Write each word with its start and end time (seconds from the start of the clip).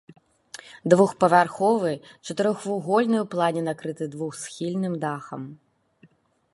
Двухпавярховы, 0.93 1.91
чатырохвугольны 2.27 3.17
ў 3.21 3.27
плане, 3.35 3.61
накрыты 3.69 4.03
двухсхільным 4.15 4.93
дахам. 5.07 5.43